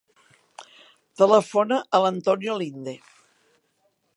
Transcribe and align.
Telefona 1.21 1.77
a 1.99 2.01
l'Antonio 2.05 2.57
Linde. 2.63 2.97